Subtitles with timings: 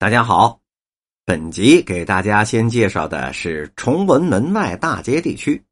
[0.00, 0.58] 大家好，
[1.26, 5.62] 本集给大家先介绍的是崇文门外大街地区。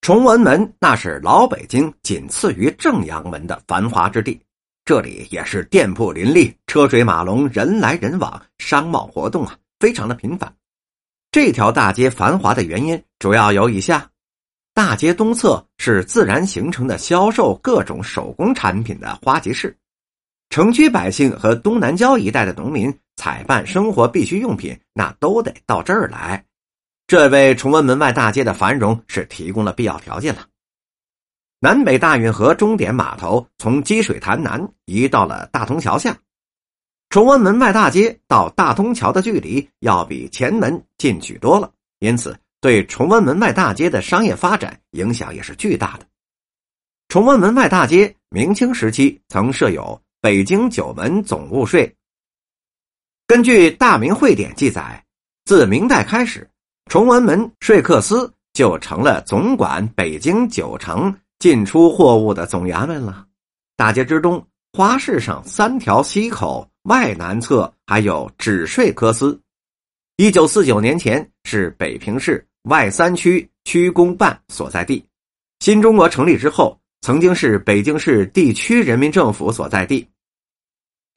[0.00, 4.40] 崇文门那是老北京仅次于正阳门的繁华之地，
[4.84, 10.52] 这里也是店铺林立、车水马龙、人来人往，商贸活动啊非常的频繁。
[11.30, 14.10] 这条大街繁华的原因主要有以下：
[14.74, 19.78] 大街东侧是自然形成的销售各种手工产品的花集市，
[20.50, 22.92] 城区百姓和东南郊一带的农民。
[23.18, 26.44] 采办生活必需用品，那都得到这儿来，
[27.08, 30.46] 这为崇文门外大街的繁荣是提供了必要条件了。
[31.58, 36.16] 南北大运河终点码头从积水潭南移到了大通桥下，
[37.10, 46.06] 崇文门外大街到大通桥的距离要比前门近许多了，因此对崇文门外大街的商业发展影响也是巨大的。
[47.08, 51.92] 崇文门外大街明清时期曾设有北京九门总务税。
[53.28, 55.04] 根据《大明会典》记载，
[55.44, 56.48] 自明代开始，
[56.86, 63.26] 崇文门税客司就成了总管北京九城进出货物的总衙门了。
[63.76, 69.38] 大街之东，花市上三条西口外南侧还有纸税科司。
[70.16, 75.04] 一九四九年前是北平市外三区区公办所在地。
[75.60, 80.08] 新中国成立之后，曾经是北京市地区人民政府所在地。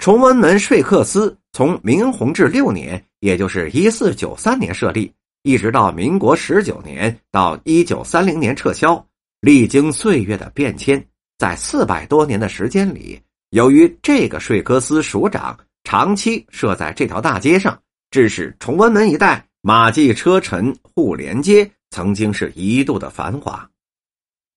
[0.01, 5.13] 崇文门税客司从明弘治六年，也就是一四九三年设立，
[5.43, 9.05] 一直到民国十九年到一九三零年撤销，
[9.41, 11.05] 历经岁月的变迁，
[11.37, 17.79] 在四百多年的时间里，由于这个税科司署长长期设在这条大街上，
[18.09, 23.69] 致使崇文门一带马迹车尘互连接，曾经是一度的繁华。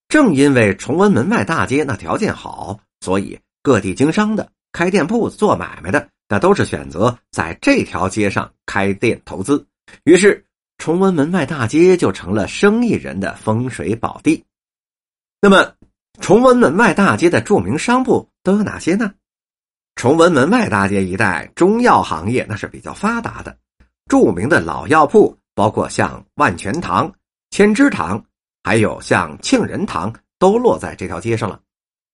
[0.08, 4.48] 正因为崇文门外大街那条件好，所以各地经商的。
[4.75, 9.64] 开店铺做买卖的，那都是选择在这条街上开店投资。
[10.03, 10.44] 于是，
[10.78, 14.45] 崇文门外大街就成了生意人的风水宝地。
[15.40, 15.73] 那么，
[16.20, 19.14] 崇文门外大街的著名商铺都有哪些呢？
[19.95, 23.57] 崇文门外大街一带中药行业那是比较发达的，
[24.08, 27.13] 著名的老药铺包括像万全堂、
[27.51, 28.24] 千芝堂，
[28.64, 31.61] 还有像庆仁堂，都落在这条街上了。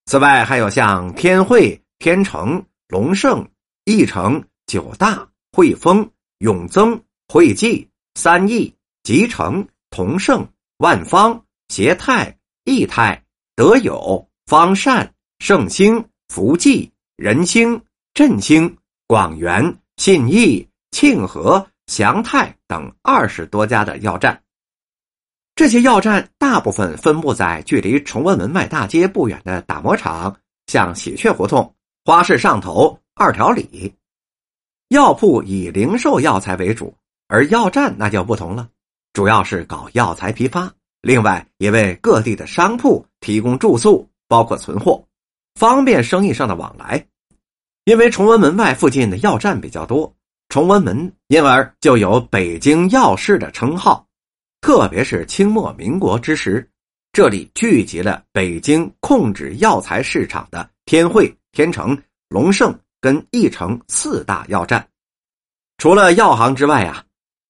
[0.05, 1.81] 此外，还有像天惠。
[2.01, 3.47] 天成、隆盛、
[3.85, 10.43] 义成、九大、汇丰、永增、汇济、三益、吉成、同盛、
[10.77, 13.23] 万方、协泰、义泰、
[13.55, 17.79] 德友、方善、盛兴、福济、仁兴、
[18.15, 18.75] 振兴、
[19.05, 24.41] 广元、信义、庆和、祥泰等二十多家的药站。
[25.53, 30.35] 这些药站大部分分布在距离崇文门外大街不远的打磨厂，
[30.65, 31.75] 像喜鹊胡同。
[32.03, 33.93] 花市上头二条里，
[34.89, 36.91] 药铺以零售药材为主，
[37.27, 38.67] 而药站那就不同了，
[39.13, 45.03] 主要是搞药材批发，另外也为各地的商铺提供住宿，包括存货，
[45.53, 47.05] 方便生意上的往来。
[47.85, 50.11] 因为崇文门外附近的药站比较多，
[50.49, 54.03] 崇文门因而就有“北京药市”的称号。
[54.59, 56.67] 特别是清末民国之时，
[57.13, 61.31] 这里聚集了北京控制药材市场的天惠。
[61.51, 61.97] 天成、
[62.29, 64.87] 隆盛跟义成四大药站，
[65.77, 67.03] 除了药行之外啊，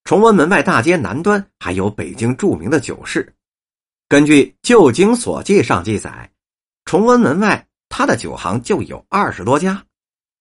[0.06, 3.34] 崇文门外大街南端还有北京著名的酒市。
[4.08, 6.32] 根据《旧经所记》上记载，
[6.86, 9.84] 崇文门外他的酒行就有二十多家，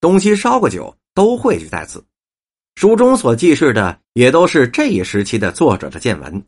[0.00, 2.02] 东西烧过酒都汇聚在此。
[2.76, 6.42] 书中所记事的也都是这一时期的作者的见闻。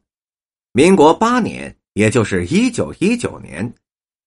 [0.73, 3.75] 民国八年，也就是一九一九年，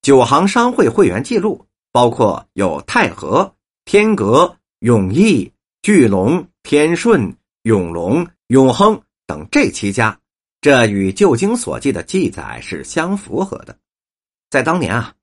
[0.03, 1.66] 酒行商会会员记录。
[1.95, 5.50] 包括有太和、天格、永义、
[5.81, 10.19] 聚龙、天顺、永隆、永亨等这七家，
[10.59, 13.78] 这与旧经所记的记载是相符合的。
[14.50, 15.13] 在当年啊，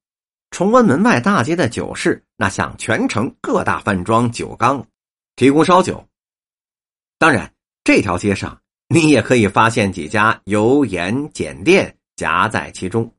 [0.50, 4.86] 崇文门外大街的酒市，那向全城各大饭庄酒缸
[5.36, 6.02] 提供烧酒。
[7.18, 7.52] 当然，
[7.84, 13.14] 这条街上你也可以发现几家油盐碱店夹在其中。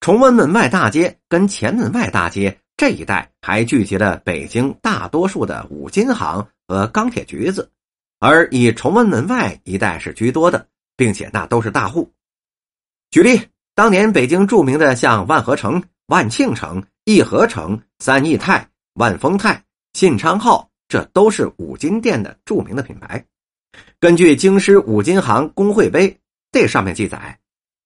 [0.00, 2.58] 崇文门外大街跟前门外大街。
[2.76, 7.70] 这一带还聚集了北京大多数的五金行和钢铁局子，
[8.18, 10.66] 而以崇文门外一带是居多的，
[10.96, 12.10] 并且那都是大户。
[13.12, 13.40] 举例，
[13.76, 19.62] 当年北京著名的像万和城、万庆城、义和城、三义泰、万丰泰、
[19.92, 23.24] 信昌号，这都是五金店的著名的品牌。
[24.00, 26.18] 根据京师五金行工会碑，
[26.50, 27.38] 这上面记载，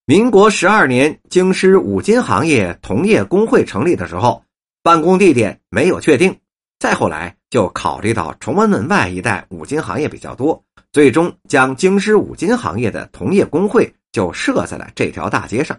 [0.07, 4.43] 民国十二年，京师五金行业同业工会成立的时候。
[4.89, 6.35] 办公地点没有确定，
[6.79, 15.79] 再后来就考虑到崇文门外一带五金行业比较多，最终将京师五金行业的同业工会就设在了这条大街上。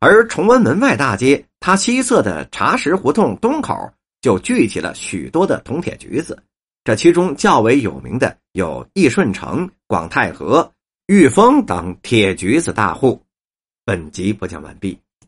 [0.00, 3.72] 而崇文门外大街，它西侧的茶石胡同东口
[4.20, 6.36] 就聚集了许多的铜铁局子，
[6.82, 10.68] 这其中较为有名的有益顺城、广泰和、
[11.06, 13.22] 裕丰等铁局子大户。
[13.84, 14.98] 本集播讲完毕。